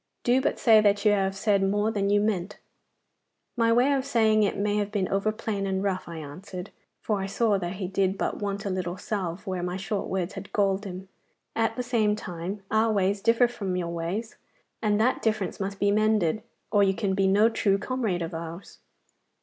Do 0.23 0.41
but 0.41 0.57
say 0.57 0.81
that 0.81 1.05
you 1.05 1.11
have 1.11 1.35
said 1.37 1.61
more 1.61 1.91
than 1.91 2.09
you 2.09 2.19
meant.' 2.19 2.57
'My 3.55 3.71
way 3.71 3.93
of 3.93 4.03
saying 4.03 4.41
it 4.41 4.57
may 4.57 4.77
have 4.77 4.91
been 4.91 5.07
over 5.09 5.31
plain 5.31 5.67
and 5.67 5.83
rough,' 5.83 6.07
I 6.07 6.17
answered, 6.17 6.71
for 7.03 7.21
I 7.21 7.27
saw 7.27 7.59
that 7.59 7.73
he 7.73 7.87
did 7.87 8.17
but 8.17 8.39
want 8.41 8.65
a 8.65 8.71
little 8.71 8.97
salve 8.97 9.45
where 9.45 9.61
my 9.61 9.77
short 9.77 10.07
words 10.09 10.33
had 10.33 10.51
galled 10.53 10.85
him. 10.85 11.07
'At 11.55 11.75
the 11.75 11.83
same 11.83 12.15
time, 12.15 12.63
our 12.71 12.91
ways 12.91 13.21
differ 13.21 13.47
from 13.47 13.75
your 13.75 13.89
ways, 13.89 14.37
and 14.81 14.99
that 14.99 15.21
difference 15.21 15.59
must 15.59 15.77
be 15.79 15.91
mended, 15.91 16.41
or 16.71 16.81
you 16.81 16.95
can 16.95 17.13
be 17.13 17.27
no 17.27 17.47
true 17.47 17.77
comrade 17.77 18.23
of 18.23 18.33
ours. 18.33 18.79